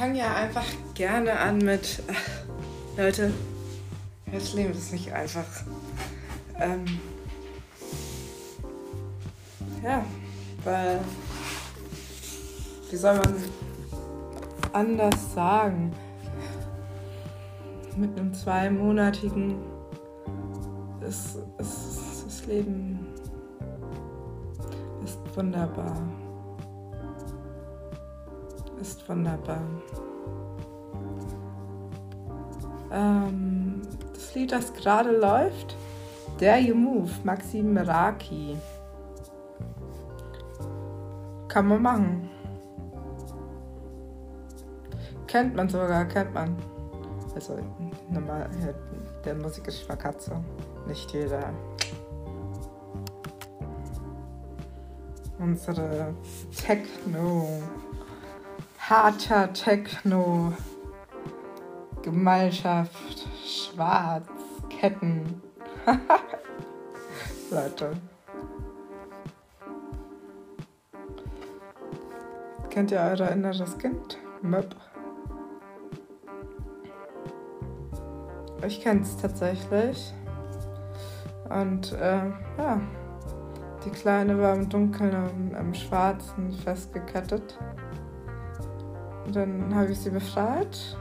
[0.00, 3.34] fange ja einfach gerne an mit, ach, Leute,
[4.32, 5.44] das Leben ist nicht einfach.
[6.58, 6.86] Ähm,
[9.84, 10.02] ja,
[10.64, 11.00] weil,
[12.90, 13.34] wie soll man
[14.72, 15.92] anders sagen?
[17.94, 19.56] Mit einem zweimonatigen
[21.06, 23.06] ist, ist das Leben
[25.04, 25.94] ist wunderbar.
[28.80, 29.60] Ist wunderbar.
[32.90, 33.82] Ähm,
[34.14, 35.76] das Lied, das gerade läuft,
[36.38, 38.56] Dare You Move, Maxim Meraki.
[41.48, 42.30] Kann man machen.
[45.26, 46.56] Kennt man sogar, kennt man.
[47.34, 47.58] Also
[48.08, 48.48] normal,
[49.24, 50.32] der Musikgeschmack hat so.
[50.88, 51.52] Nicht jeder.
[55.38, 56.14] Unsere
[56.56, 57.62] Techno,
[58.90, 60.52] harter Techno,
[62.02, 64.26] Gemeinschaft, Schwarz,
[64.68, 65.40] Ketten.
[67.52, 67.92] Leute.
[72.68, 74.18] Kennt ihr euer inneres Kind?
[74.42, 74.74] Möp.
[78.66, 80.12] Ich kenne es tatsächlich.
[81.48, 82.26] Und äh,
[82.58, 82.80] ja,
[83.84, 87.56] die Kleine war im Dunkeln im, im Schwarzen festgekettet.
[89.32, 90.96] Dann habe ich sie befreit.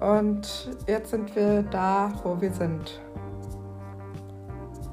[0.00, 3.00] Und jetzt sind wir da, wo wir sind.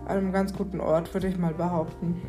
[0.05, 2.21] An einem ganz guten Ort, würde ich mal behaupten.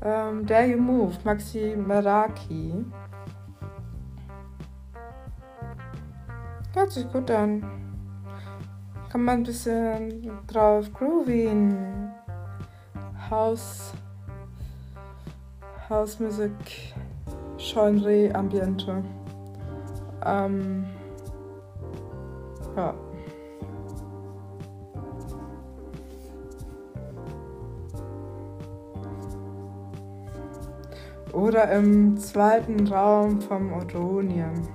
[0.00, 2.84] Ähm, Dare You Move, Maxi Meraki.
[6.74, 7.62] Hört sich gut an.
[9.10, 12.12] Kann man ein bisschen drauf groovien.
[13.30, 13.92] Haus.
[15.88, 16.52] Hausmusik.
[17.56, 19.02] Genre, Ambiente.
[20.24, 20.86] Ähm,
[22.76, 22.94] ja.
[31.32, 34.68] Oder im zweiten Raum vom Odonien.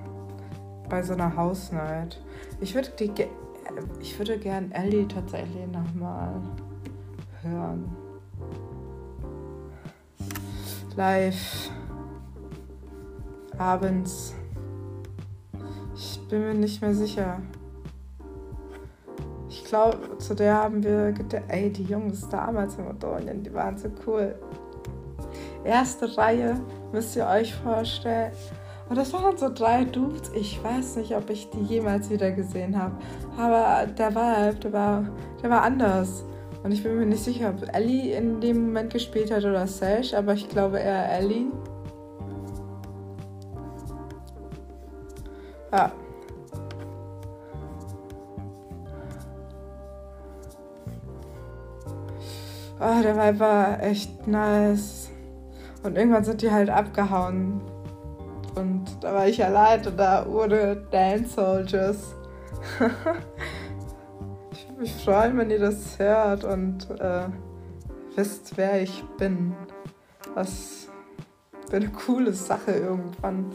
[0.90, 2.22] Bei so einer Hausnight.
[2.60, 3.12] Ich würde die
[4.00, 6.42] ich würde gern Ellie tatsächlich nochmal
[7.42, 8.03] hören.
[10.96, 11.70] Live.
[13.58, 14.34] Abends.
[15.96, 17.40] Ich bin mir nicht mehr sicher.
[19.50, 21.14] Ich glaube, zu der haben wir
[21.48, 24.36] ey, die Jungs damals in Odonien, die waren so cool
[25.64, 26.60] erste Reihe,
[26.92, 28.32] müsst ihr euch vorstellen.
[28.90, 30.32] Und das waren so drei Dudes.
[30.36, 32.96] Ich weiß nicht, ob ich die jemals wieder gesehen habe.
[33.38, 35.04] Aber der Vibe, der war,
[35.42, 36.26] der war anders.
[36.64, 40.14] Und ich bin mir nicht sicher, ob Ellie in dem Moment gespielt hat oder Sash,
[40.14, 41.48] aber ich glaube eher Ellie.
[45.74, 45.92] Ja.
[52.80, 55.10] Oh, der Vibe war echt nice.
[55.84, 57.62] Und irgendwann sind die halt abgehauen.
[58.56, 62.16] Und da war ich allein und da ohne Dance Soldiers.
[64.84, 67.28] mich freuen, wenn ihr das hört und äh,
[68.18, 69.54] wisst, wer ich bin.
[70.36, 70.90] Was
[71.70, 73.46] für eine coole Sache irgendwann.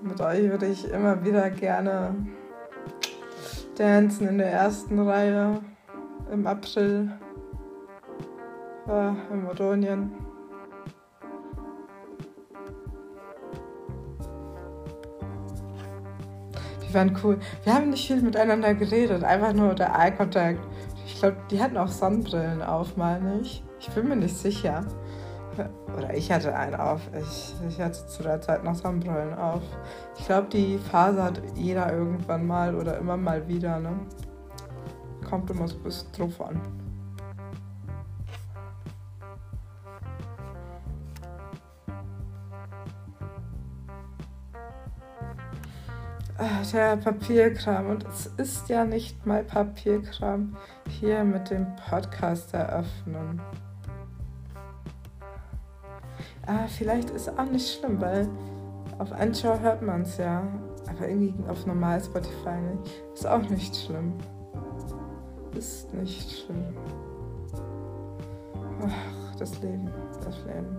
[0.00, 2.16] Mit euch würde ich immer wieder gerne
[3.76, 5.60] dancen in der ersten Reihe
[6.32, 7.12] im April
[8.88, 10.12] äh, in Odonien.
[16.94, 17.38] Waren cool.
[17.64, 20.60] Wir haben nicht viel miteinander geredet, einfach nur der Eye Contact.
[21.06, 23.64] Ich glaube, die hatten auch Sonnenbrillen auf, meine ich.
[23.80, 24.84] Ich bin mir nicht sicher.
[25.96, 27.00] Oder ich hatte einen auf.
[27.20, 29.62] Ich, ich hatte zu der Zeit noch Sonnenbrillen auf.
[30.18, 33.80] Ich glaube, die Phase hat jeder irgendwann mal oder immer mal wieder.
[33.80, 33.92] Ne?
[35.28, 36.60] Kommt immer so ein bisschen drauf an.
[46.72, 47.90] Der Papierkram.
[47.90, 50.56] Und es ist ja nicht mal Papierkram
[50.88, 53.40] hier mit dem Podcast eröffnen.
[56.46, 58.28] Ah, vielleicht ist auch nicht schlimm, weil
[58.98, 60.42] auf Anschau hört man es ja.
[60.88, 62.92] Aber irgendwie auf normal Spotify nicht.
[63.14, 64.12] Ist auch nicht schlimm.
[65.56, 66.76] Ist nicht schlimm.
[68.82, 69.90] Ach, das Leben,
[70.22, 70.76] das Leben.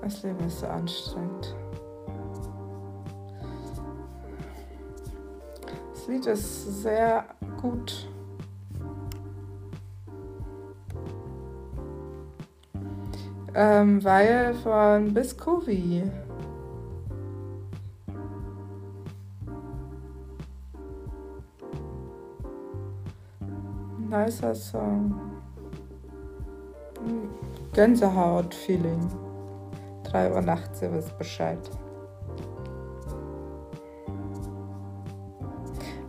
[0.00, 1.54] Das Leben ist so anstrengend.
[6.04, 7.24] Das Lied ist sehr
[7.62, 8.10] gut.
[13.54, 16.02] Ähm, weil von Biscovi.
[24.10, 25.14] Nicer Song.
[27.72, 29.08] Gänsehaut-Feeling.
[30.02, 31.58] 3 Uhr nachts, ihr wisst Bescheid.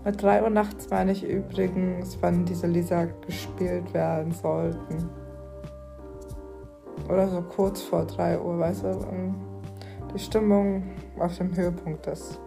[0.05, 5.09] Mit 3 Uhr nachts meine ich übrigens, wann diese Lieder gespielt werden sollten.
[7.09, 8.99] Oder so kurz vor 3 Uhr, weißt du,
[10.13, 10.83] die Stimmung
[11.17, 12.39] auf dem Höhepunkt ist.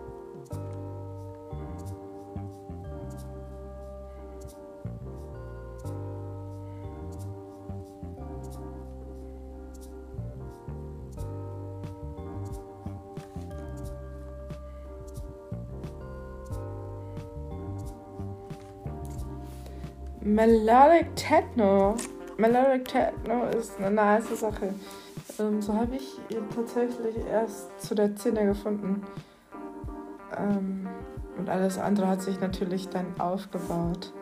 [20.39, 21.97] Melodic Techno.
[22.37, 24.73] Melodic Techno ist eine nice Sache.
[25.41, 26.17] Ähm, so habe ich
[26.55, 29.03] tatsächlich erst zu der Szene gefunden.
[30.37, 30.87] Ähm,
[31.37, 34.13] und alles andere hat sich natürlich dann aufgebaut.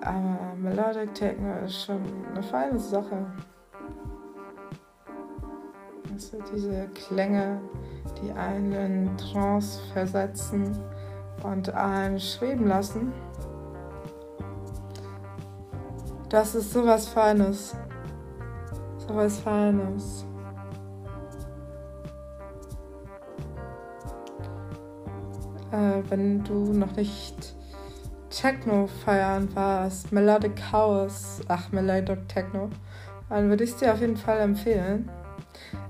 [0.00, 3.26] Aber Melodic Techno ist schon eine feine Sache.
[6.12, 7.60] Also diese Klänge,
[8.22, 10.78] die einen in Trance versetzen
[11.42, 13.12] und einen schweben lassen.
[16.28, 17.76] Das ist sowas Feines.
[18.98, 20.26] Sowas Feines.
[25.70, 27.54] Äh, wenn du noch nicht
[28.28, 32.70] Techno feiern warst, Melodic House, ach, Melodic Techno,
[33.28, 35.08] dann würde ich es dir auf jeden Fall empfehlen.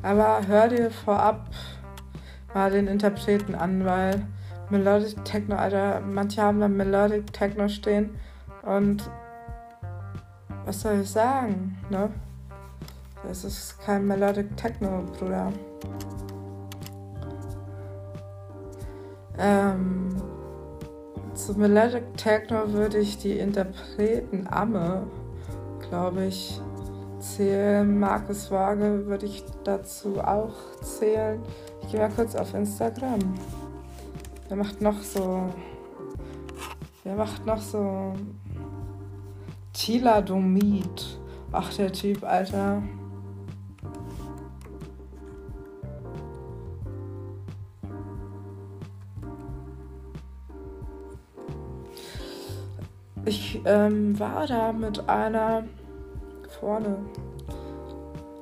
[0.02, 1.48] Aber hör dir vorab
[2.52, 4.26] mal den Interpreten an, weil
[4.68, 8.10] Melodic Techno, Alter, manche haben da Melodic Techno stehen
[8.62, 9.08] und
[10.66, 12.10] was soll ich sagen, ne?
[13.22, 15.52] Das ist kein Melodic Techno, Bruder.
[19.38, 20.20] Ähm,
[21.34, 25.06] zu Melodic Techno würde ich die Interpreten Amme,
[25.88, 26.60] glaube ich,
[27.20, 27.98] zählen.
[27.98, 31.40] Markus Waage würde ich dazu auch zählen.
[31.82, 33.20] Ich gehe mal kurz auf Instagram.
[34.48, 35.48] Wer macht noch so.
[37.04, 38.14] Wer macht noch so
[39.76, 41.19] Tiladomid.
[41.52, 42.82] Ach, der Typ, Alter.
[53.26, 55.64] Ich ähm, war da mit einer
[56.58, 56.99] vorne.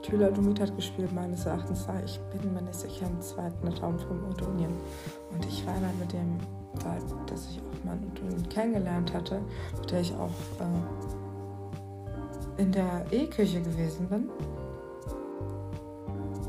[0.03, 4.23] Tyladomid hat gespielt, meines Erachtens war ich bin mir nicht sicher im zweiten Raum vom
[4.31, 4.71] Odonien.
[5.33, 6.39] Und ich war da mit dem
[6.75, 9.41] Vibe, dass ich auch mal Odonien kennengelernt hatte,
[9.81, 10.29] mit der ich auch
[10.61, 11.14] äh,
[12.57, 14.31] in der E-Küche gewesen bin.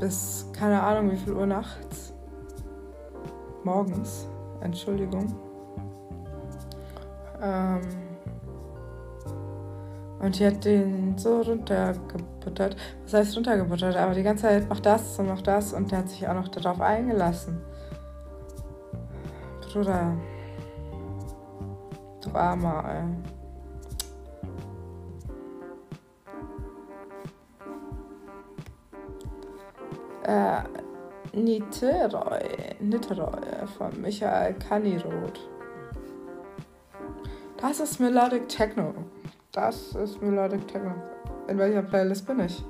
[0.00, 2.12] Bis keine Ahnung wie viel Uhr nachts.
[3.64, 4.26] Morgens.
[4.60, 5.34] Entschuldigung.
[7.40, 7.80] Ähm
[10.18, 12.76] und die hat den so runtergebuttert.
[13.04, 13.96] Was heißt runtergebuttert?
[13.96, 16.48] Aber die ganze Zeit macht das und macht das und der hat sich auch noch
[16.48, 17.60] darauf eingelassen.
[19.60, 20.16] Bruder.
[22.22, 23.35] Du armer, ey.
[30.26, 30.62] Äh,
[31.32, 32.40] Niteroi,
[32.80, 35.38] Niteroi von Michael Kaniroth.
[37.60, 38.92] Das ist Melodic Techno.
[39.52, 40.94] Das ist Melodic Techno.
[41.46, 42.64] In welcher Playlist bin ich?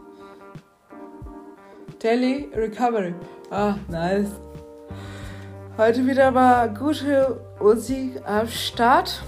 [1.98, 3.14] Daily Recovery.
[3.50, 4.32] Ah, nice.
[5.78, 9.22] Heute wieder mal gute Musik am Start.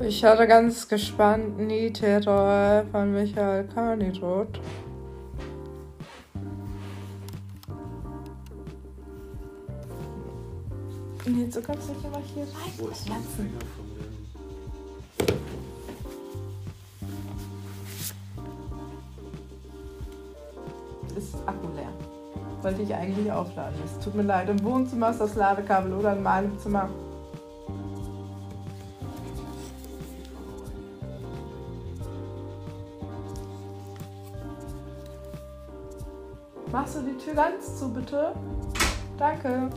[0.00, 4.60] Ich hatte ganz gespannt Niterror von Michael Kaniroth.
[11.26, 12.72] Nee, so kannst du nicht immer hier rein.
[12.78, 14.08] Wo ist mein Finger von dem?
[21.16, 21.92] Ist Akku leer.
[22.62, 23.74] Wollte ich eigentlich aufladen.
[23.84, 26.88] Es tut mir leid, im Wohnzimmer ist das Ladekabel oder in meinem Zimmer.
[36.88, 38.32] Machst du die Tür ganz zu, bitte?
[39.18, 39.68] Danke.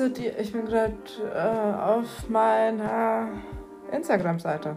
[0.00, 0.94] Wusstet ihr, ich bin gerade
[1.34, 3.28] äh, auf meiner
[3.92, 4.74] Instagram-Seite.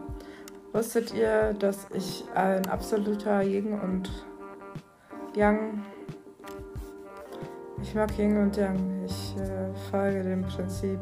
[0.73, 4.11] Wusstet ihr, dass ich ein absoluter Yin und
[5.33, 5.81] Yang.
[7.81, 9.05] Ich mag Yin und Yang.
[9.05, 10.99] Ich äh, folge dem Prinzip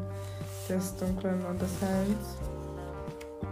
[0.68, 2.38] des Dunklen und des Hellens.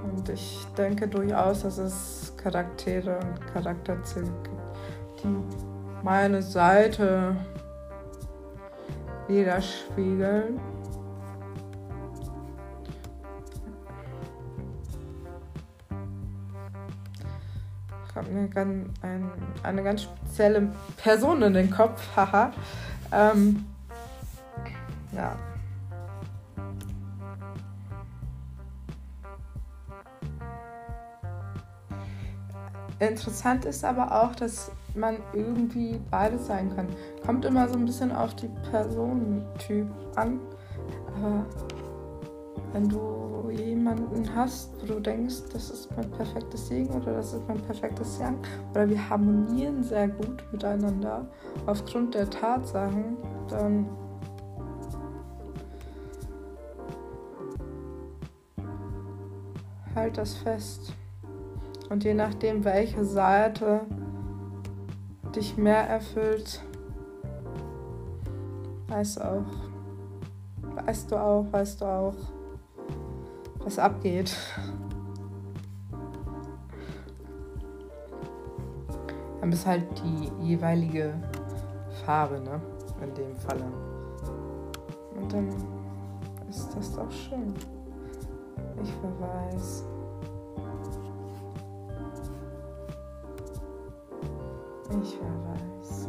[0.04, 7.34] Und ich denke durchaus, dass es Charaktere und Charakterzüge gibt, die meine Seite
[9.30, 10.60] widerspiegeln.
[18.08, 19.30] Ich habe eine, ganz, ein,
[19.62, 22.52] eine ganz spezielle Person in den Kopf, haha.
[23.12, 23.64] ähm,
[25.12, 25.36] ja.
[32.98, 36.86] Interessant ist aber auch, dass man irgendwie beides sein kann.
[37.24, 40.40] Kommt immer so ein bisschen auf die Personentyp an.
[41.16, 41.46] Aber
[42.72, 47.42] wenn du jemanden hast, wo du denkst, das ist mein perfektes Segen oder das ist
[47.48, 48.38] mein perfektes Yang,
[48.70, 51.26] oder wir harmonieren sehr gut miteinander
[51.66, 53.16] aufgrund der Tatsachen,
[53.48, 53.86] dann
[59.94, 60.92] halt das fest.
[61.88, 63.80] Und je nachdem, welche Seite
[65.36, 66.62] dich mehr erfüllt,
[68.88, 69.44] weißt auch,
[70.84, 72.14] weißt du auch, weißt du auch,
[73.64, 74.36] was abgeht.
[79.40, 81.14] Dann bist halt die jeweilige
[82.04, 82.60] Farbe, ne?
[83.02, 83.64] In dem Falle.
[85.18, 85.48] Und dann
[86.48, 87.54] ist das doch schön.
[88.82, 89.84] Ich verweis.
[94.90, 96.08] Ich weiß.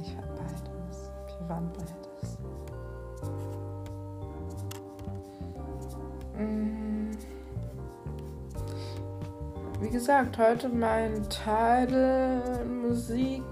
[0.00, 1.10] Ich war beides.
[1.38, 2.38] Wir waren beides.
[6.38, 7.10] Mm.
[9.80, 13.42] Wie gesagt, heute mein Teil Musik.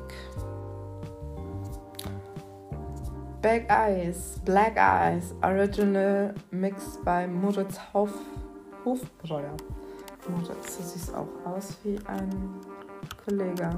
[3.43, 8.11] Black Eyes, Black Eyes, Original Mix bei Moritz Hauf
[8.85, 9.57] Hofbräuer.
[10.29, 12.61] Moritz, du siehst auch aus wie ein
[13.25, 13.71] Kollege.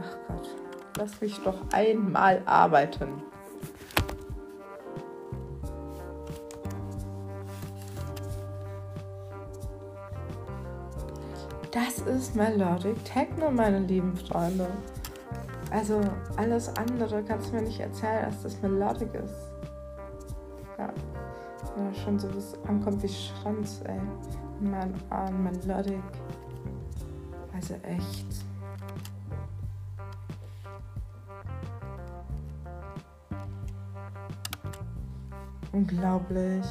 [0.00, 0.56] Ach Gott,
[0.98, 3.22] lass mich doch einmal arbeiten.
[11.70, 14.68] Das ist Melodic Techno, meine lieben Freunde.
[15.74, 16.00] Also
[16.36, 19.50] alles andere kannst du mir nicht erzählen, dass das Melodic ist.
[20.78, 20.84] Ja.
[20.86, 23.98] ja schon so was ankommt wie Schranz, ey.
[24.60, 26.00] Mein Arm, Melodic.
[27.52, 28.44] Also echt.
[35.72, 36.64] Unglaublich,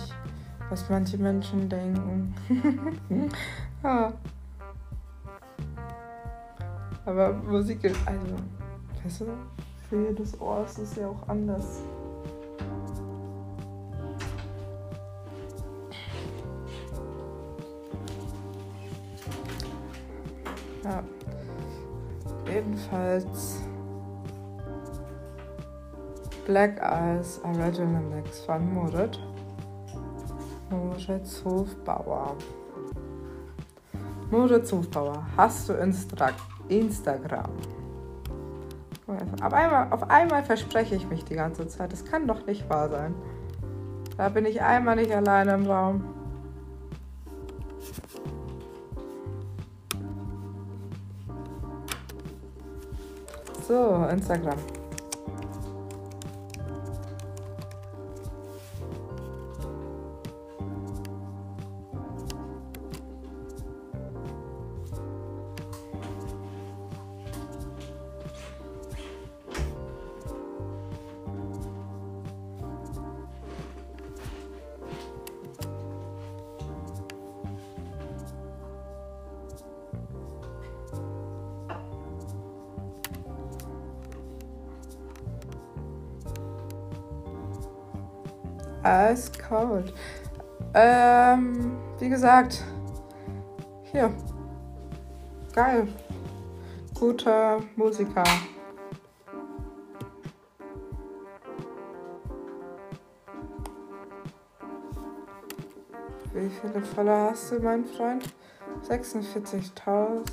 [0.69, 2.33] was manche Menschen denken.
[3.83, 4.13] ja.
[7.05, 8.37] Aber Musik ist, also
[9.03, 9.09] Du,
[9.89, 11.81] für jedes Ohr ist es ja auch anders.
[20.85, 21.03] Ja.
[22.49, 23.59] Ebenfalls
[26.45, 29.19] Black Eyes Original Mix von Moritz.
[30.69, 32.37] Moritz Hofbauer.
[34.31, 36.29] Moritz Hofbauer, hast du Instra
[36.69, 37.51] Instagram?
[39.07, 41.91] Auf einmal, auf einmal verspreche ich mich die ganze Zeit.
[41.91, 43.13] Das kann doch nicht wahr sein.
[44.17, 46.03] Da bin ich einmal nicht alleine im Raum.
[53.67, 54.57] So, Instagram.
[89.53, 89.93] Eiskalt.
[90.73, 92.63] Ähm, wie gesagt,
[93.91, 94.11] hier.
[95.53, 95.87] Geil.
[96.99, 98.23] Guter Musiker.
[106.33, 108.33] Wie viele Follower hast du, mein Freund?
[108.89, 110.23] 46.000.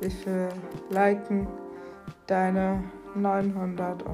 [0.00, 0.48] Wie viel
[0.90, 1.46] liken
[2.26, 2.82] deine
[3.14, 4.04] 900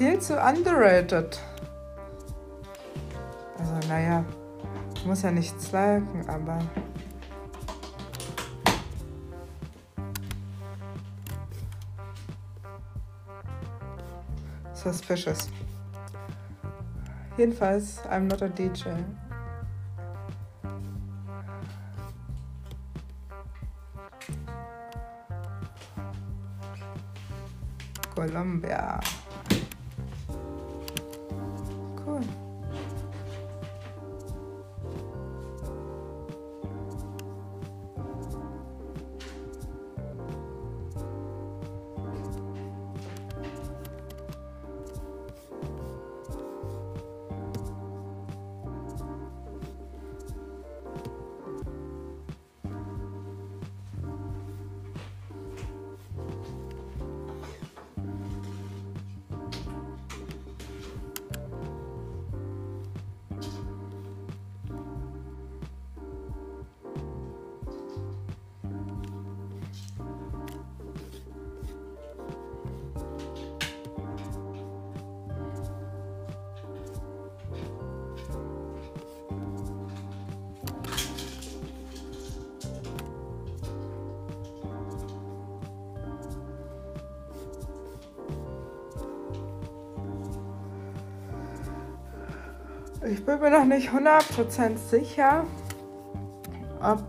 [0.00, 1.38] Viel zu underrated.
[3.58, 4.24] Also naja,
[5.04, 6.58] muss ja nichts liken, aber...
[14.72, 15.50] Suspicious.
[17.36, 19.04] Jedenfalls, I'm not a DJ.
[28.14, 28.98] Colombia.
[93.40, 95.44] Bin noch nicht 100% sicher,
[96.82, 97.02] ob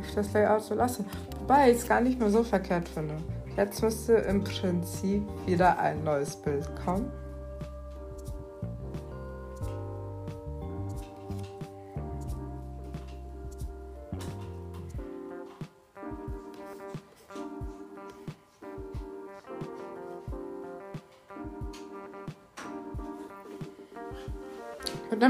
[0.00, 1.04] ich das Layout so lasse.
[1.40, 3.14] Wobei ich es gar nicht mehr so verkehrt finde.
[3.56, 7.12] Jetzt müsste im Prinzip wieder ein neues Bild kommen.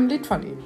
[0.02, 0.58] Einem Lied von ihm.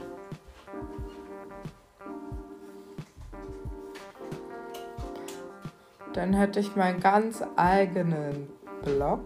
[6.14, 8.48] Dann hätte ich meinen ganz eigenen
[8.82, 9.20] Blog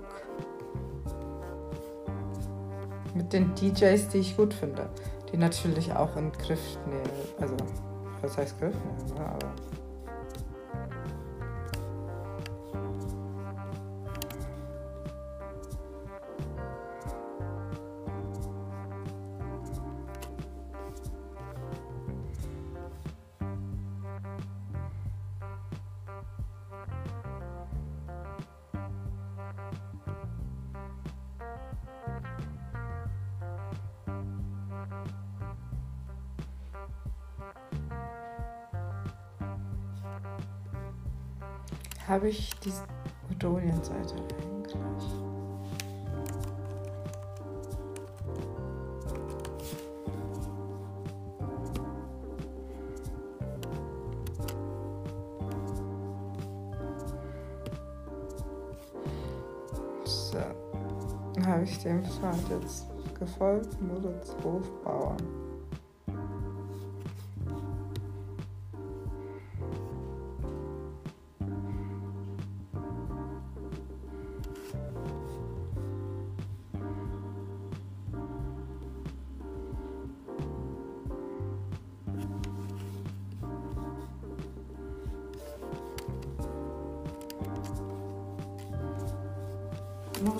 [3.14, 4.88] mit den DJs, die ich gut finde.
[5.32, 7.02] Die natürlich auch in Griff nehmen.
[7.40, 7.56] Also,
[8.20, 9.14] was heißt Griff nehmen?
[9.14, 9.24] Ne?
[9.24, 9.69] Aber
[42.20, 42.72] habe ich die
[43.32, 44.76] Odonien-Seite eigentlich?
[60.04, 60.38] So,
[61.46, 62.86] habe ich dem Pfad jetzt
[63.18, 65.16] gefolgt, Moritz Hofbauer.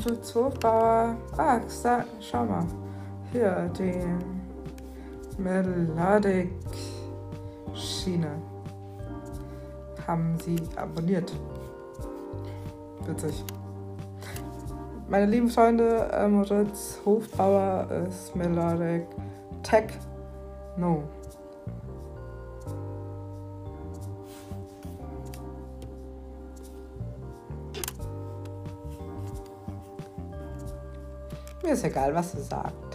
[0.07, 1.17] Hofbauer.
[1.37, 1.61] Ah,
[2.21, 2.65] schau mal.
[3.33, 4.01] Hier, die
[5.39, 6.51] Melodic
[7.75, 8.41] Schiene.
[10.07, 11.33] Haben sie abonniert.
[13.07, 13.45] Witzig.
[15.09, 19.07] Meine lieben Freunde, äh, Moritz Hofbauer ist Melodic
[19.63, 19.87] Tech.
[20.77, 21.03] No.
[31.71, 32.90] Mir ist egal, was du sagst.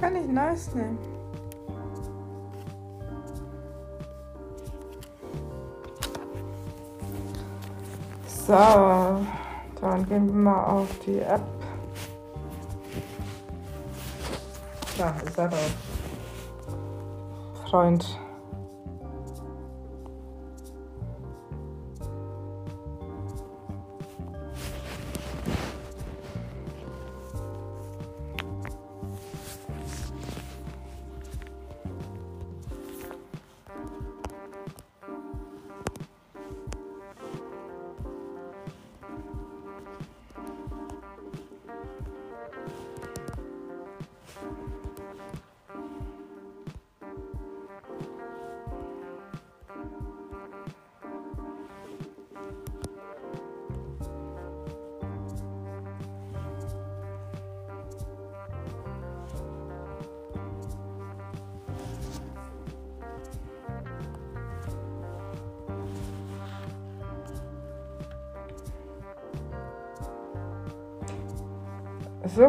[0.00, 0.98] Kann ich nice nehmen?
[8.26, 11.42] So, dann gehen wir mal auf die App.
[14.96, 15.58] Da ist er doch.
[17.68, 18.18] Freund.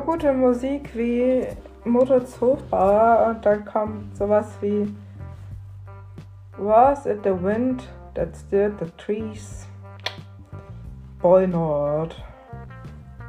[0.10, 1.46] Gute Musik wie
[1.86, 4.92] Moritz Hofbauer und dann kommt sowas wie
[6.58, 9.68] Was it the wind that stirred the trees?
[11.22, 12.16] Boy Nord.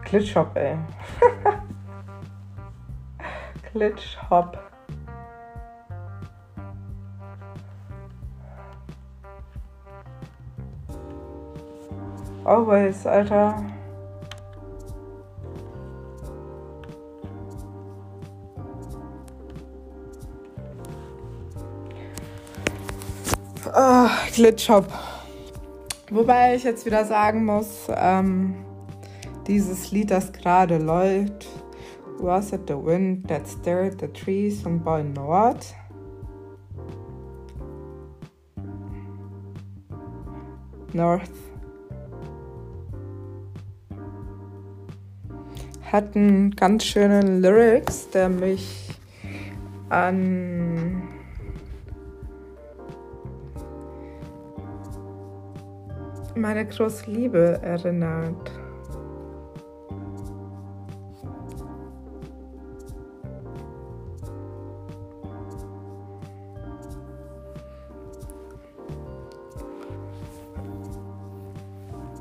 [0.06, 0.78] Glitchhop, ey.
[3.74, 4.58] Glitchhop.
[12.46, 13.79] Always, Alter.
[24.34, 24.86] Glitchhop.
[26.10, 28.54] Wobei ich jetzt wieder sagen muss, ähm,
[29.46, 31.46] dieses Lied, das gerade läuft,
[32.22, 35.64] Was it the wind that stirred the trees von Boy Nord?
[40.92, 41.30] North.
[45.90, 48.90] Hat einen ganz schönen Lyrics, der mich
[49.88, 50.79] an
[56.40, 58.50] meine große Liebe erinnert.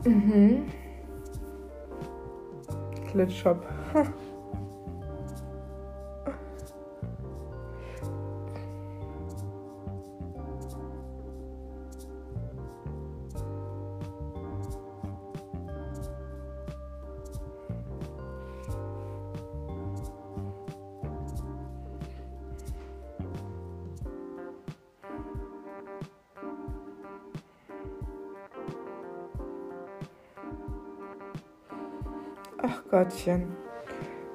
[0.05, 0.65] Mhm.
[3.11, 3.65] Glitchshop.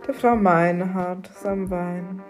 [0.06, 0.36] Die Frau
[1.70, 2.22] Wein.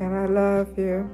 [0.00, 1.08] And I love you.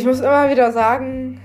[0.00, 1.38] Ich muss immer wieder sagen,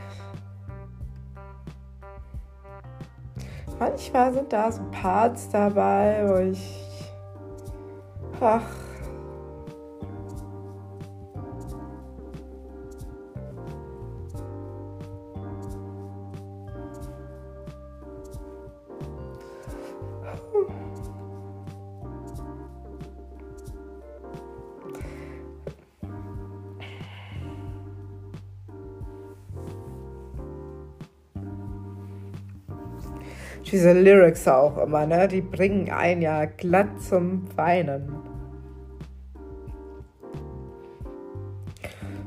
[3.78, 6.82] manchmal sind da so Parts dabei, wo ich.
[8.40, 8.85] Ach.
[33.86, 35.28] Diese Lyrics auch immer, ne?
[35.28, 38.16] Die bringen einen ja glatt zum Weinen.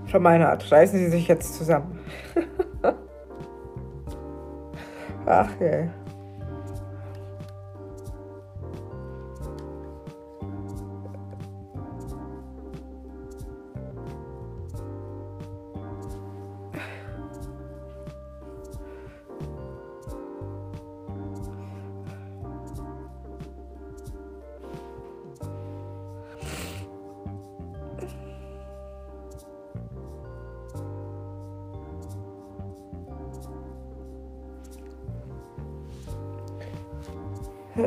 [0.07, 1.99] Frau Meinhardt, reißen Sie sich jetzt zusammen.
[5.27, 5.89] Ach je.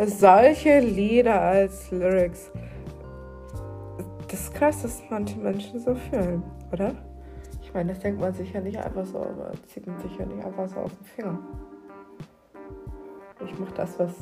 [0.07, 2.51] Solche Lieder als Lyrics.
[4.27, 6.93] Das ist krass, dass manche Menschen so fühlen, oder?
[7.61, 10.25] Ich meine, das denkt man sich ja nicht einfach so, aber zieht man sich ja
[10.25, 11.39] nicht einfach so aus dem Finger.
[13.45, 14.13] Ich mache das, was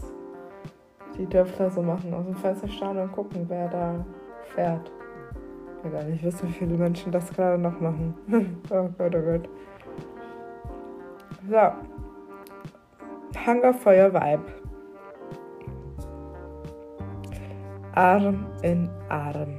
[1.17, 4.05] die Dörfler so machen, aus dem Fenster schauen und gucken, wer da
[4.55, 4.91] fährt.
[5.84, 8.13] Ich gar nicht wie viele Menschen das gerade noch machen.
[8.69, 9.49] oh Gott, oh Gott.
[11.49, 11.71] So.
[13.45, 14.68] Hunger Feuer Vibe.
[17.99, 19.57] Arm in Arm.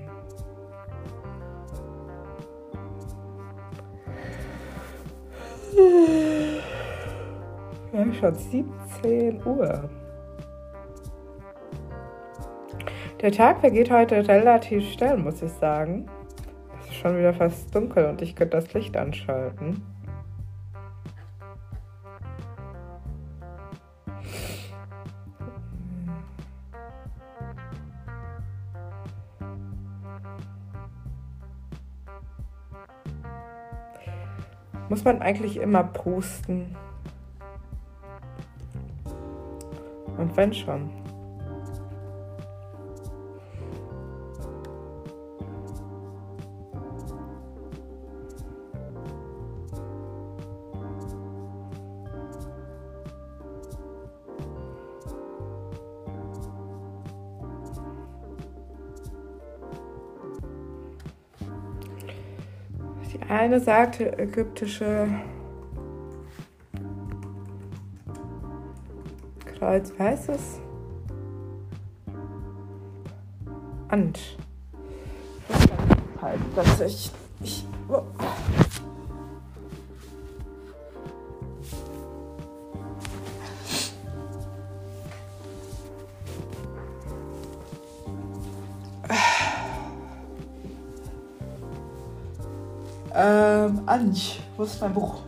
[7.93, 9.91] Ja, schon 17 Uhr.
[13.21, 16.07] Der Tag vergeht heute relativ schnell, muss ich sagen.
[16.81, 19.83] Es ist schon wieder fast dunkel und ich könnte das Licht anschalten.
[34.91, 36.75] Muss man eigentlich immer posten?
[40.19, 40.91] Und wenn schon?
[63.53, 65.09] Eine sagte, ägyptische
[69.45, 70.61] Kreuz, wie heißt es?
[73.89, 74.39] Ant.
[76.23, 77.11] Halt, dass ich.
[94.81, 95.21] ist mein Buch.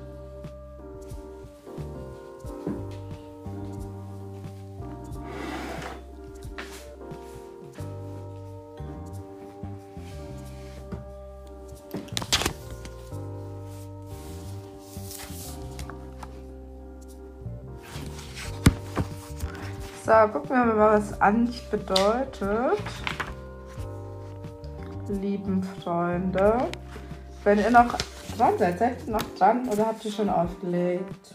[20.04, 22.82] So, gucken wir mal, was Anch bedeutet.
[25.08, 26.68] Lieben Freunde,
[27.44, 27.96] wenn ihr noch
[28.36, 31.31] dran seid, seid ihr noch dran oder habt ihr schon aufgelegt?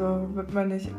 [0.00, 0.90] Wieso wird man nicht.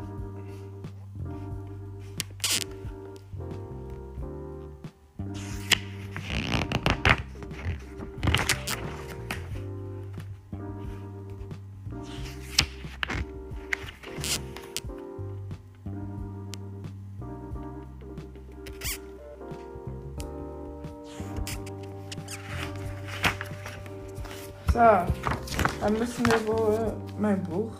[24.72, 26.96] So, dann müssen wir wohl.
[27.18, 27.72] Mein Buch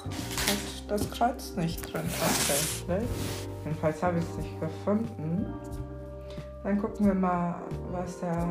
[0.93, 3.09] das Kreuz nicht drin, tatsächlich.
[3.65, 5.47] Jedenfalls habe ich es nicht gefunden.
[6.63, 7.55] Dann gucken wir mal,
[7.91, 8.47] was der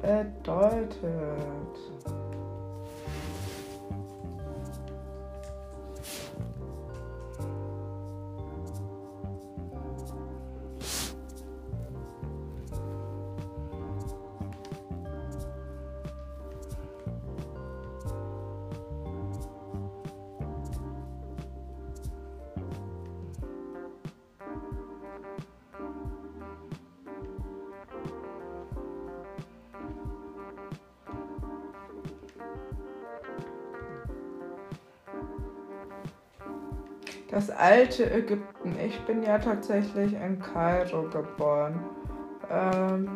[0.00, 0.92] bedeutet.
[37.76, 38.74] Alte Ägypten.
[38.84, 41.78] Ich bin ja tatsächlich in Kairo geboren.
[42.50, 43.10] Ähm,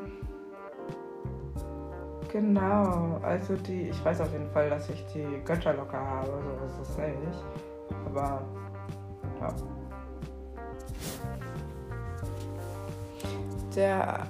[2.31, 6.67] genau, also die, ich weiß auf jeden Fall, dass ich die Götter locker habe, so
[6.67, 7.45] ist es nicht.
[8.05, 8.43] Aber
[9.41, 9.49] ja.
[13.75, 14.27] Der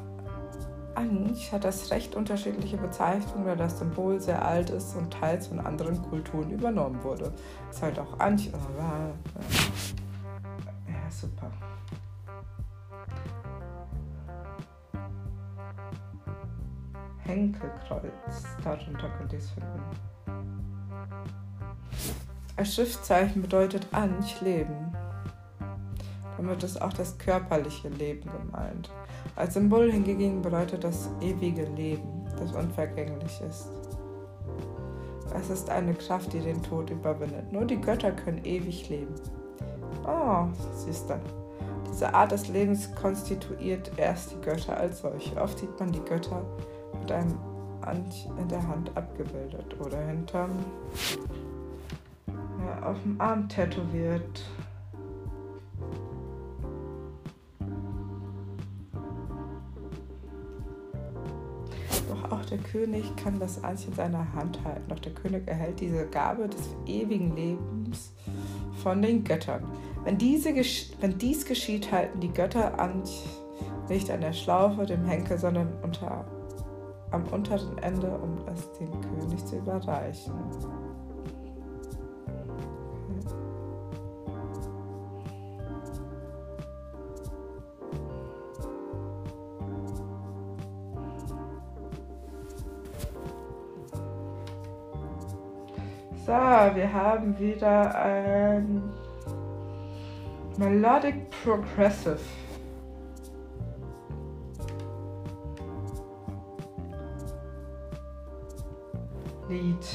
[0.94, 5.58] Anch hat das recht unterschiedliche Bezeichnungen, da das Symbol sehr alt ist und teils von
[5.58, 7.32] anderen Kulturen übernommen wurde.
[7.70, 8.46] Ist halt auch Anch.
[8.46, 9.10] Ja,
[11.20, 11.50] super.
[17.18, 19.80] Henkelkreuz, darunter könnt ihr es finden.
[22.56, 24.92] Als Schriftzeichen bedeutet Anch Leben.
[26.36, 28.90] Damit ist auch das körperliche Leben gemeint.
[29.36, 33.68] Als Symbol hingegen bedeutet das ewige Leben, das unvergänglich ist.
[35.34, 37.52] Es ist eine Kraft, die den Tod überwindet.
[37.52, 39.14] Nur die Götter können ewig leben.
[40.10, 41.14] Oh, siehst du.
[41.88, 45.40] Diese Art des Lebens konstituiert erst die Götter als solche.
[45.40, 46.42] Oft sieht man die Götter
[46.98, 47.38] mit einem
[47.82, 50.50] Ant in der Hand abgebildet oder hinterm
[52.26, 54.42] ja, auf dem Arm tätowiert.
[62.50, 64.88] der König kann das Anch in seiner Hand halten.
[64.88, 68.12] Doch der König erhält diese Gabe des ewigen Lebens
[68.82, 69.62] von den Göttern.
[70.04, 70.54] Wenn, diese,
[71.00, 73.26] wenn dies geschieht, halten die Götter Anch
[73.88, 76.24] nicht an der Schlaufe, dem Henkel, sondern unter,
[77.10, 80.32] am unteren Ende, um es dem König zu überreichen.
[96.24, 98.82] So, wir haben wieder ein
[100.60, 101.30] Melodic
[109.48, 109.86] Lied.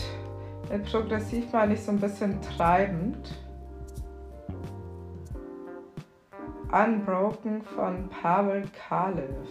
[0.72, 3.36] Mit progressiv meine ich so ein bisschen treibend.
[6.72, 9.48] Unbroken von Pavel Kalev.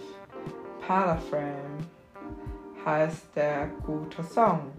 [0.85, 1.79] Paraframe
[2.85, 4.73] heißt der gute Song.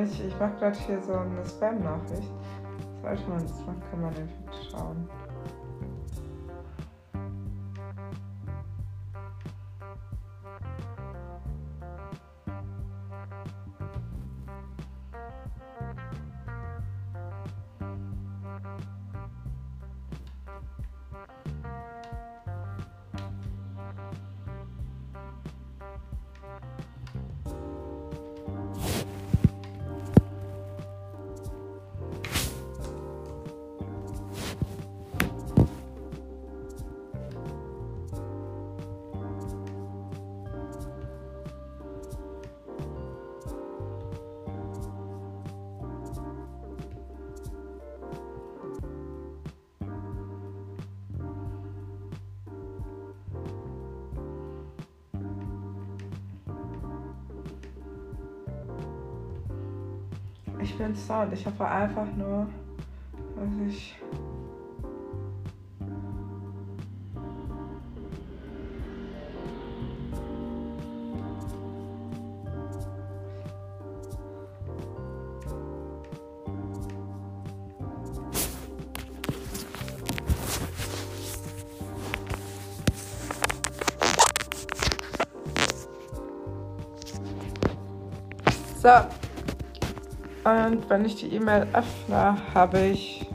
[0.00, 2.32] Wahrscheinlich, ich mache gerade hier so eine Spam-Nachricht.
[3.02, 5.08] Sollte man das machen, kann man einfach schauen.
[61.10, 61.32] Sound.
[61.32, 62.46] Ich hoffe einfach nur,
[63.34, 63.96] dass ich.
[88.80, 89.19] So.
[90.44, 93.29] Und wenn ich die E-Mail öffne, habe ich.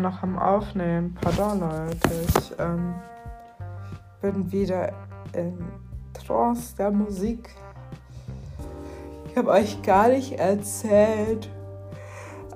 [0.00, 1.16] Noch am Aufnehmen.
[1.20, 2.10] Pardon, Leute.
[2.28, 2.94] Ich ähm,
[4.20, 4.92] bin wieder
[5.32, 5.58] in
[6.12, 7.50] Trance der Musik.
[9.28, 11.48] Ich habe euch gar nicht erzählt.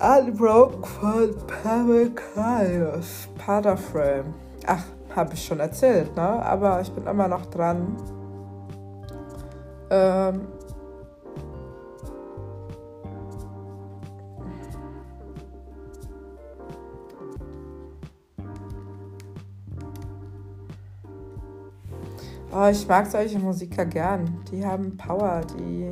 [0.00, 3.28] Unbroken von Pavel Kaios.
[3.38, 4.34] Paterframe.
[4.66, 4.82] Ach,
[5.14, 6.22] habe ich schon erzählt, ne?
[6.22, 7.96] Aber ich bin immer noch dran.
[9.90, 10.40] Ähm,
[22.56, 24.38] Oh, ich mag solche Musiker gern.
[24.52, 25.90] Die haben Power, die.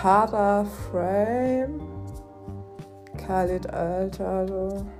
[0.00, 1.78] Mit Paraframe.
[3.18, 4.46] Khalid Alter.
[4.48, 4.99] Was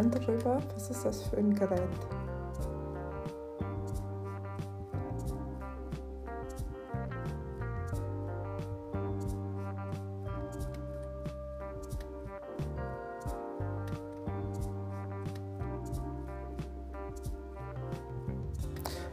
[0.00, 0.62] Hand drüber.
[0.72, 1.78] Was ist das für ein Gerät?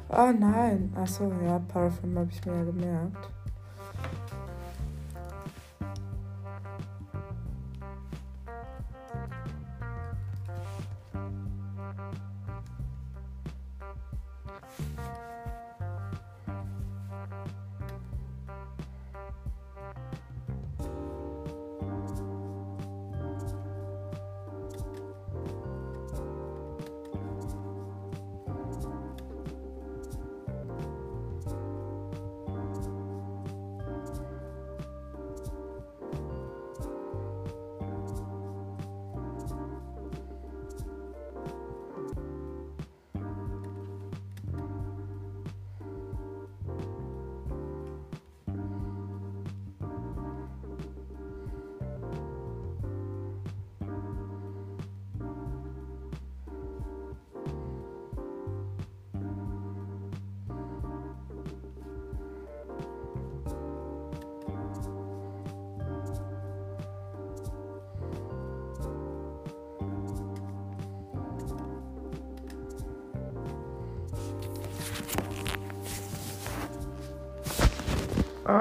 [0.10, 0.94] Oh nein.
[0.96, 3.37] Achso, ja, Parfüm habe ich mir ja gemerkt.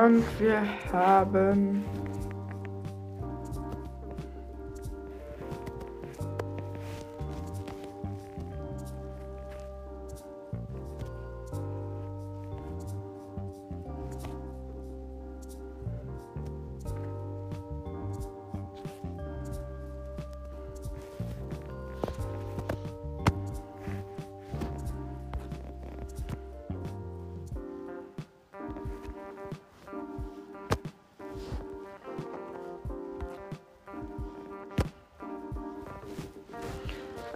[0.06, 1.75] Und wir haben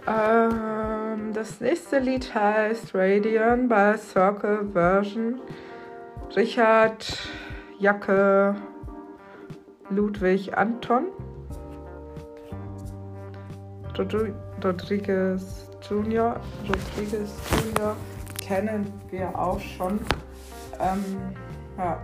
[0.07, 5.41] Ähm, das nächste Lied heißt Radion bei Circle Version.
[6.35, 7.29] Richard
[7.79, 8.55] Jacke
[9.89, 11.07] Ludwig Anton.
[14.63, 16.39] Rodriguez Junior.
[16.67, 17.95] Rodriguez Junior
[18.39, 19.99] kennen wir auch schon.
[20.79, 21.35] Ähm,
[21.77, 21.99] ja.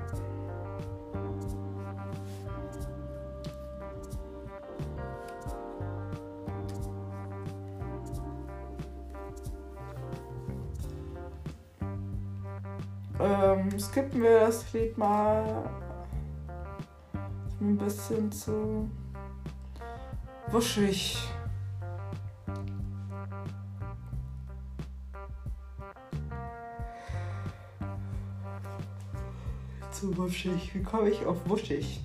[13.88, 15.64] Skippen wir das Lied mal
[17.62, 18.90] ein bisschen zu
[20.52, 21.18] wuschig.
[29.92, 30.76] Zu wuschig.
[30.76, 32.02] Wie komme ich auf wuschig?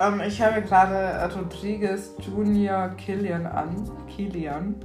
[0.00, 3.90] Ähm, ich habe gerade Rodriguez Junior Killian an.
[4.08, 4.76] Kilian.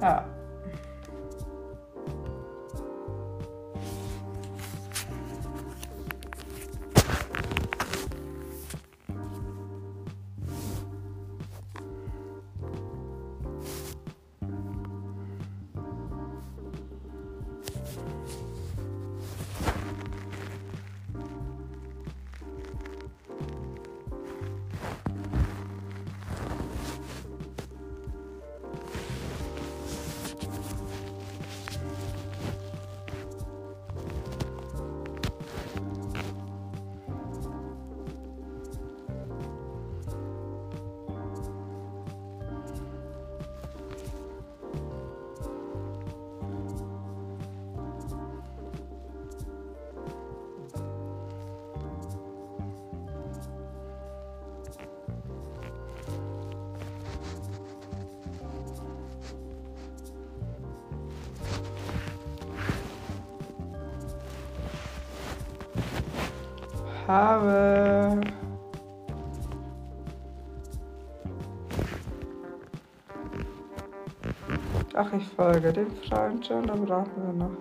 [0.00, 0.37] Ja.
[67.08, 68.20] Habe.
[74.94, 77.56] Ach, ich folge dem Freund schon, da brauchen wir noch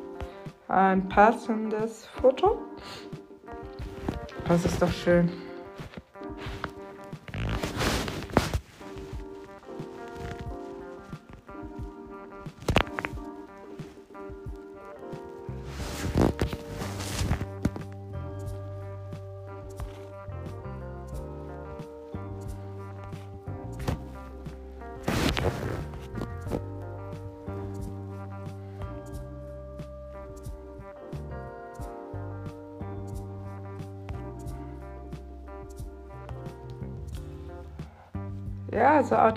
[0.68, 2.58] ein passendes Foto.
[4.48, 5.30] Das ist doch schön.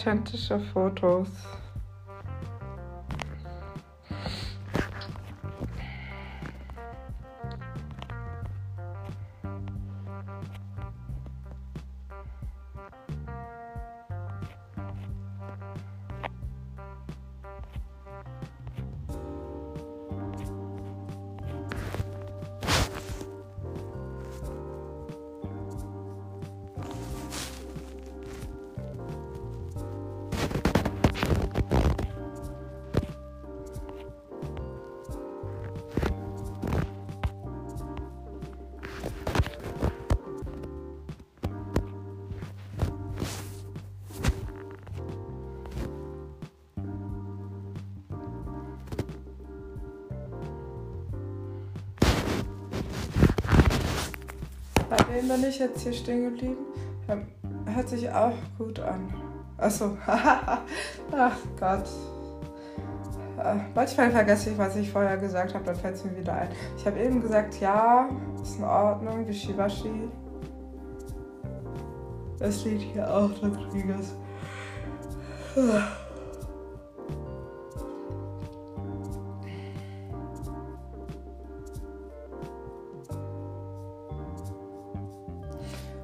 [0.01, 1.29] Authentische Fotos.
[55.21, 56.57] Wem bin ich jetzt hier stehen geblieben?
[57.67, 59.13] Hört sich auch gut an.
[59.59, 60.63] Achso, ach
[61.59, 61.85] Gott.
[63.39, 66.49] Äh, Manchmal vergesse ich, was ich vorher gesagt habe, dann fällt es mir wieder ein.
[66.79, 68.09] Ich habe eben gesagt, ja,
[68.43, 70.09] ist in Ordnung, Wischiwaschi.
[72.39, 74.15] Das Lied hier auch, Rodriguez.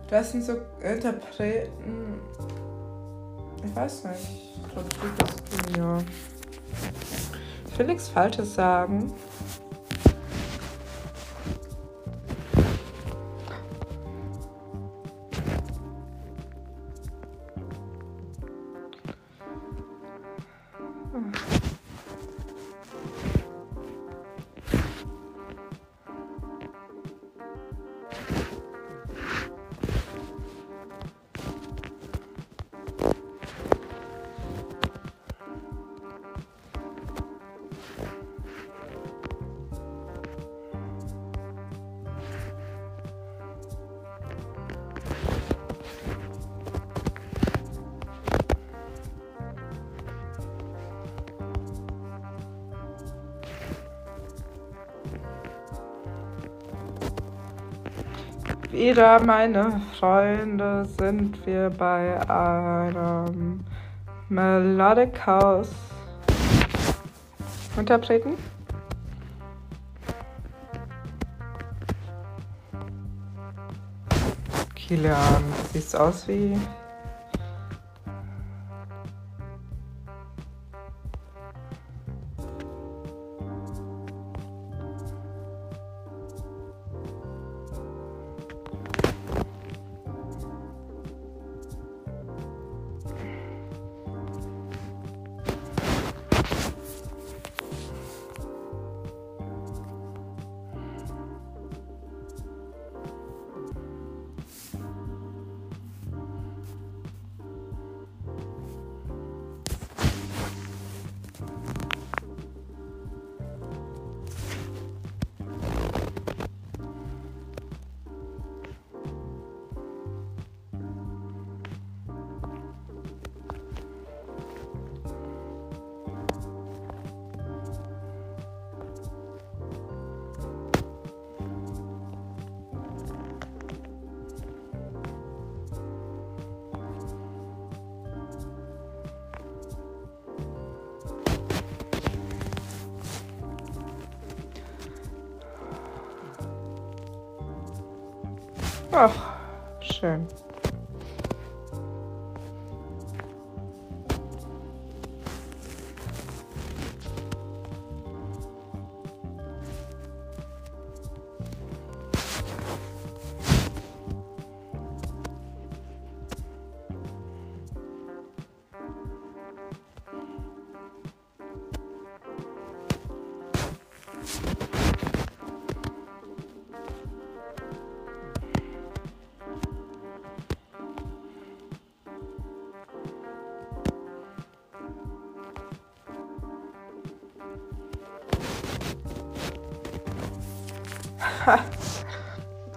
[0.08, 2.20] Das sind so Interpreten.
[3.64, 4.54] Ich weiß nicht.
[4.74, 5.34] Rodriguez
[5.66, 5.98] Junior.
[7.70, 9.12] Ich will nichts Falsches sagen.
[58.76, 63.64] Wieder, meine Freunde, sind wir bei einem
[64.28, 65.70] Melodic House
[67.78, 68.34] Interpreten.
[74.74, 76.58] Kilian, siehst aus wie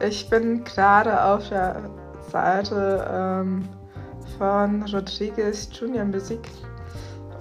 [0.02, 1.90] Ich bin gerade auf der
[2.32, 3.68] Seite ähm,
[4.38, 6.50] von Rodriguez Junior Musik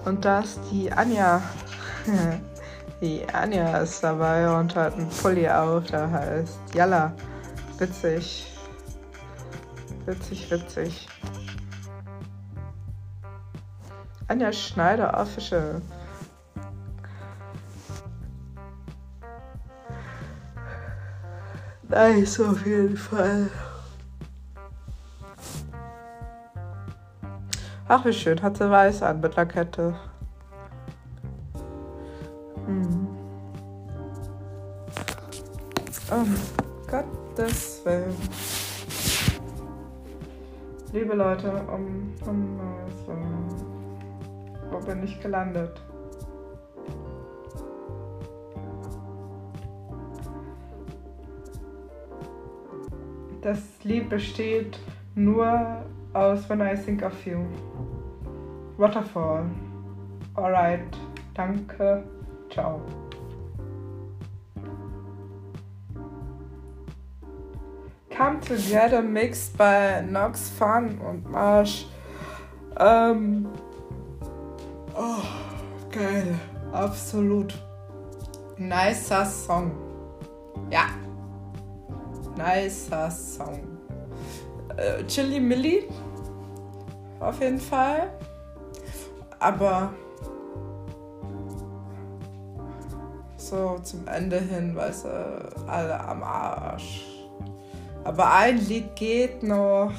[0.03, 1.41] und da ist die Anja.
[3.01, 7.13] Die Anja ist dabei und hat einen Pulli auf, der heißt Yalla.
[7.77, 8.45] Witzig.
[10.05, 11.07] Witzig, witzig.
[14.27, 15.81] Anja Schneider Official.
[21.99, 23.51] Nice auf jeden Fall.
[27.89, 28.41] Ach, wie schön.
[28.41, 29.93] Hat sie weiß an mit Kette.
[32.65, 33.07] Hm.
[36.09, 36.35] Um
[36.87, 38.15] Gottes Willen.
[40.93, 43.17] Liebe Leute, um, um also,
[44.71, 45.81] wo bin ich gelandet?
[53.41, 54.77] Das Lied besteht
[55.15, 55.83] nur
[56.13, 57.45] aus When I Think of You.
[58.77, 59.45] Waterfall.
[60.35, 60.81] Alright.
[61.33, 62.03] Danke.
[62.49, 62.81] Ciao.
[68.15, 71.85] Come Together mixed bei Nox Fun und Marsh.
[72.77, 73.47] Ähm.
[74.93, 75.23] Oh,
[75.89, 76.35] geil.
[76.73, 77.53] Absolut.
[78.57, 79.71] Nicer Song.
[80.69, 80.98] Ja.
[82.39, 83.61] Nicer Song.
[84.77, 85.87] Äh, Chili Milli.
[87.19, 88.09] Auf jeden Fall
[89.39, 89.93] aber
[93.37, 97.05] so zum Ende hin, weißt du, alle am Arsch.
[98.03, 99.91] Aber ein Lied geht noch.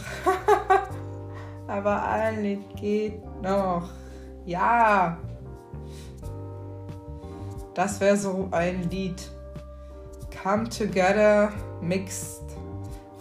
[1.67, 3.89] aber ein Lied geht noch.
[4.45, 5.19] Ja.
[7.75, 9.31] Das wäre so ein Lied.
[10.43, 12.57] Come Together Mixed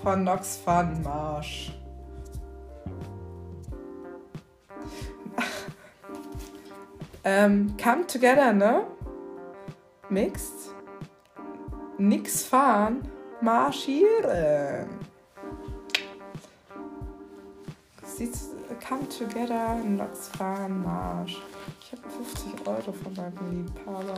[0.01, 1.72] von Nox Fun Marsch.
[7.26, 8.88] Ähm, come together, ne?
[10.09, 10.74] Mixed.
[11.97, 13.01] Nix fahren,
[13.41, 14.88] marschieren.
[18.88, 21.38] Come together, nix fahren, marsch.
[21.82, 24.15] Ich habe 50 Euro von meinem Liebhaber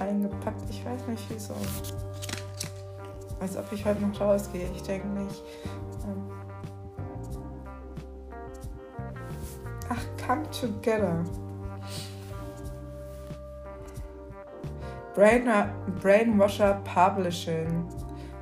[0.00, 0.62] eingepackt.
[0.70, 1.54] Ich weiß nicht wieso.
[3.40, 4.68] Als ob ich heute noch rausgehe.
[4.74, 5.42] Ich denke nicht.
[6.04, 6.30] Ähm
[9.88, 11.24] Ach, come together.
[15.14, 15.50] Brain,
[16.00, 17.88] Brainwasher Publishing.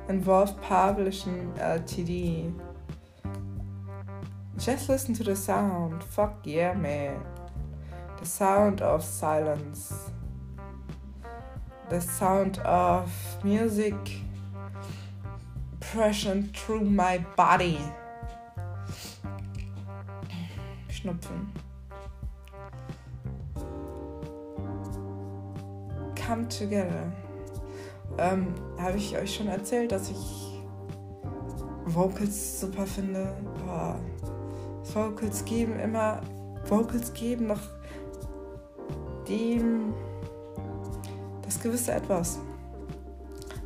[0.09, 2.53] Involved Publishing Ltd.
[4.57, 6.03] Just listen to the sound.
[6.03, 7.21] Fuck yeah, man.
[8.19, 10.11] The sound of silence.
[11.89, 13.09] The sound of
[13.43, 13.95] music
[15.79, 17.79] pressing through my body.
[20.89, 21.47] Schnupfen.
[26.15, 27.11] Come Together.
[28.17, 30.61] Ähm, Habe ich euch schon erzählt, dass ich
[31.85, 33.33] Vocals super finde?
[33.65, 33.97] Boah.
[34.93, 36.19] Vocals geben immer.
[36.65, 37.61] Vocals geben noch
[39.29, 39.93] dem
[41.67, 42.39] gewisse Etwas.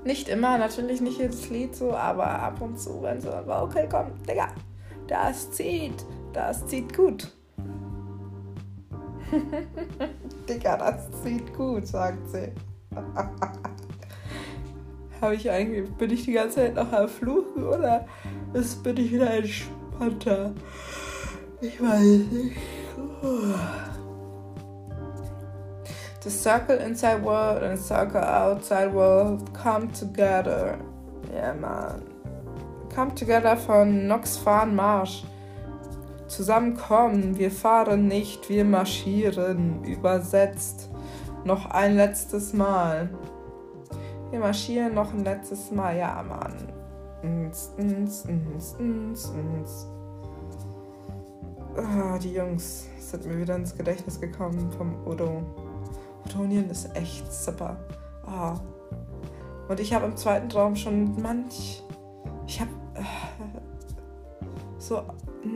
[0.03, 3.87] Nicht immer, natürlich nicht jedes Lied so, aber ab und zu, wenn so ein Vocal
[3.87, 4.47] kommt, Digga,
[5.07, 7.31] das zieht, das zieht gut.
[10.49, 12.51] Digga, das zieht gut, sagt sie.
[15.21, 18.07] Habe ich eigentlich, bin ich die ganze Zeit noch am Fluchen oder
[18.53, 20.51] ist, bin ich wieder entspannter?
[21.61, 22.57] Ich weiß nicht.
[26.23, 30.77] The circle inside world and circle outside world come together.
[31.33, 32.03] Yeah, man.
[32.93, 35.23] Come together von Nox Fahren Marsch.
[36.27, 39.83] Zusammenkommen, wir fahren nicht, wir marschieren.
[39.83, 40.91] Übersetzt.
[41.43, 43.09] Noch ein letztes Mal.
[44.29, 45.97] Wir marschieren noch ein letztes Mal.
[45.97, 46.71] Ja, Mann.
[51.75, 55.43] Ah, die Jungs sind mir wieder ins Gedächtnis gekommen vom Udo.
[56.25, 57.77] Udonien ist echt super.
[58.25, 58.59] Ah.
[59.67, 61.83] Und ich habe im zweiten Traum schon manch.
[62.47, 63.03] Ich habe äh,
[64.77, 65.01] so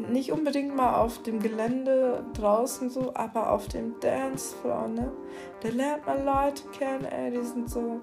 [0.09, 5.11] nicht unbedingt mal auf dem Gelände draußen so, aber auf dem Dancefloor, ne?
[5.61, 8.01] Da lernt man Leute kennen, ey, die sind so,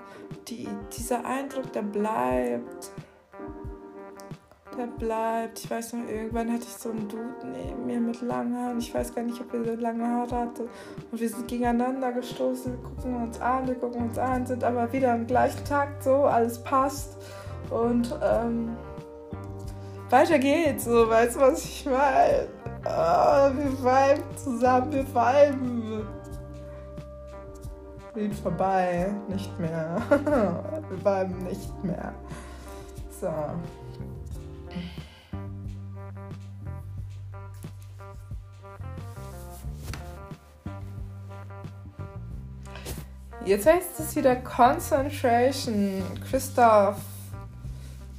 [0.48, 2.92] die, dieser Eindruck, der bleibt.
[4.76, 5.60] Der bleibt.
[5.60, 8.78] Ich weiß noch, irgendwann hatte ich so einen Dude neben mir mit langen Haaren.
[8.78, 10.62] Ich weiß gar nicht, ob er so lange Haare hatte.
[11.10, 14.92] Und wir sind gegeneinander gestoßen, wir gucken uns an, wir gucken uns an, sind aber
[14.92, 17.16] wieder am gleichen Tag so, alles passt.
[17.70, 18.76] Und ähm,
[20.10, 22.48] weiter geht's, so, weißt du, was ich meine?
[22.84, 26.06] Oh, wir viben zusammen, wir viben.
[28.14, 29.96] Lied vorbei, nicht mehr.
[30.10, 32.12] wir viben nicht mehr.
[33.20, 33.32] So.
[43.44, 46.02] Jetzt heißt es wieder Concentration.
[46.30, 46.96] Christoph.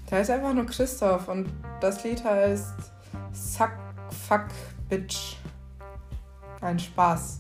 [0.10, 1.50] Der heißt einfach nur Christoph und
[1.80, 2.74] das Lied heißt
[3.32, 3.72] Suck
[4.28, 4.48] Fuck
[4.90, 5.38] Bitch.
[6.62, 7.40] Ein Spaß.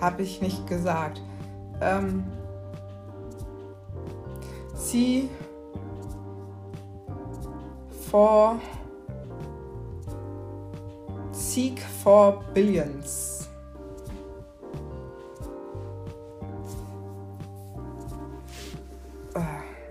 [0.00, 1.20] Hab ich nicht gesagt.
[1.80, 2.24] Ähm,
[4.74, 5.28] sie
[8.10, 8.60] for
[11.32, 13.48] Seek for Billions.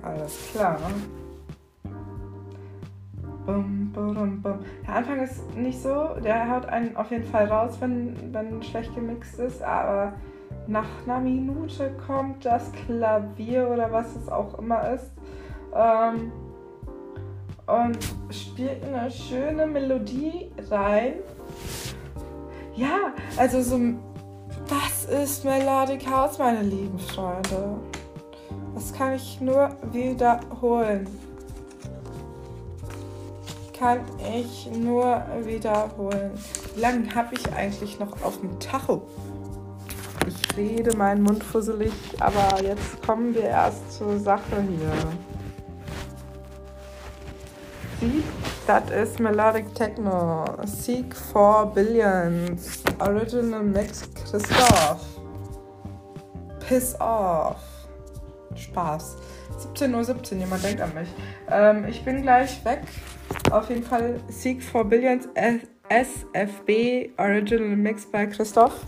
[0.01, 0.77] alles klar.
[3.45, 4.59] Bum, bum, bum.
[4.85, 8.93] Der Anfang ist nicht so, der haut einen auf jeden Fall raus, wenn, wenn schlecht
[8.93, 10.13] gemixt ist, aber
[10.67, 15.11] nach einer Minute kommt das Klavier oder was es auch immer ist
[15.73, 16.31] ähm,
[17.67, 17.97] und
[18.31, 21.15] spielt eine schöne Melodie rein.
[22.75, 23.79] Ja, also so,
[24.67, 27.79] das ist Melodic House, meine lieben Freunde.
[28.73, 31.07] Das kann ich nur wiederholen.
[33.77, 33.99] Kann
[34.39, 36.31] ich nur wiederholen.
[36.73, 39.07] Wie lange habe ich eigentlich noch auf dem Tacho?
[40.27, 45.26] Ich rede meinen Mund fusselig, aber jetzt kommen wir erst zur Sache hier.
[47.99, 48.23] Seek,
[48.67, 50.45] das ist Melodic Techno.
[50.65, 52.83] Seek for Billions.
[52.99, 55.03] Original Mix Christoph.
[56.59, 57.57] Piss off.
[58.53, 59.17] Spaß.
[59.75, 61.09] 17.17 Uhr, 17, jemand denkt an mich.
[61.49, 62.81] Ähm, ich bin gleich weg.
[63.51, 65.27] Auf jeden Fall Seek for Billions
[65.89, 68.79] SFB Original Mix bei Christoph.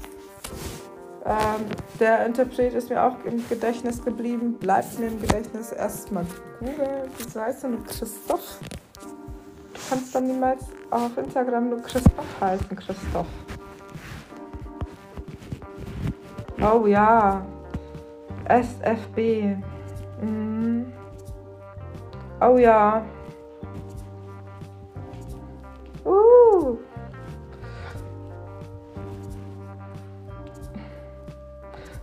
[1.25, 1.65] Ähm,
[1.99, 5.71] der Interpret ist mir auch im Gedächtnis geblieben, bleibt mir im Gedächtnis.
[5.71, 6.25] Erstmal
[6.59, 8.59] Google, wie heißt du Christoph?
[9.89, 13.25] Kannst dann niemals auf Instagram nur Christoph heißen, Christoph.
[16.61, 17.43] Oh ja,
[18.45, 19.55] SFB.
[20.21, 20.93] Mhm.
[22.39, 23.03] Oh ja.
[26.05, 26.77] Uh.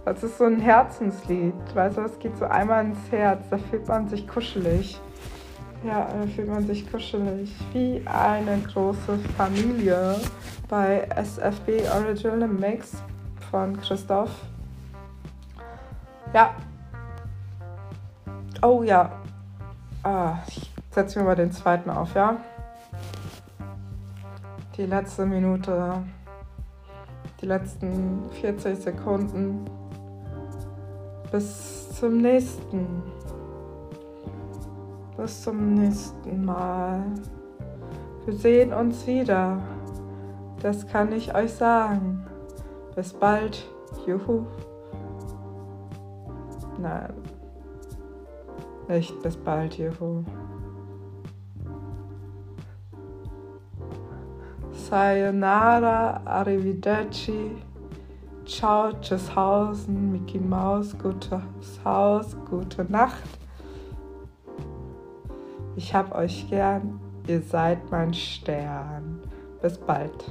[0.05, 1.55] Das ist so ein Herzenslied.
[1.75, 3.49] Weißt du, es geht so einmal ins Herz.
[3.51, 5.01] Da fühlt man sich kuschelig.
[5.85, 7.55] Ja, da fühlt man sich kuschelig.
[7.73, 10.17] Wie eine große Familie
[10.69, 13.03] bei SFB Original Mix
[13.51, 14.31] von Christoph.
[16.33, 16.55] Ja.
[18.63, 19.13] Oh ja.
[20.03, 22.37] Ah, ich setze mir mal den zweiten auf, ja?
[24.77, 26.03] Die letzte Minute.
[27.41, 29.65] Die letzten 40 Sekunden.
[31.31, 33.03] Bis zum nächsten.
[35.17, 37.05] Bis zum nächsten Mal.
[38.25, 39.63] Wir sehen uns wieder.
[40.61, 42.27] Das kann ich euch sagen.
[42.95, 43.67] Bis bald.
[44.07, 44.47] Juhu.
[46.79, 47.13] Nein.
[48.89, 50.23] Nicht bis bald, Juhu.
[54.73, 57.57] Sayonara, Arrivederci,
[58.47, 61.41] Ciao, Tschüsshausen, Mickey Maus, gutes
[61.85, 63.46] Haus, gute Nacht.
[65.77, 66.99] Ich hab euch gern,
[67.29, 69.21] ihr seid mein Stern.
[69.61, 70.25] Bis bald.